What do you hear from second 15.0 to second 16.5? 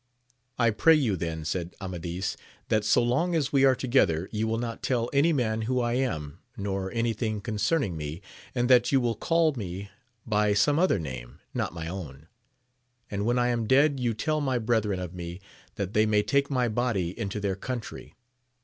me, that they may take